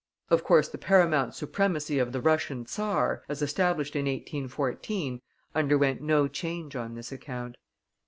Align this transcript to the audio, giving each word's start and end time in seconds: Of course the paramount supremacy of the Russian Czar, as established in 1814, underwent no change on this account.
Of 0.31 0.43
course 0.43 0.67
the 0.67 0.79
paramount 0.79 1.35
supremacy 1.35 1.99
of 1.99 2.11
the 2.11 2.21
Russian 2.21 2.65
Czar, 2.65 3.21
as 3.29 3.43
established 3.43 3.95
in 3.95 4.05
1814, 4.07 5.21
underwent 5.53 6.01
no 6.01 6.27
change 6.27 6.75
on 6.75 6.95
this 6.95 7.11
account. 7.11 7.55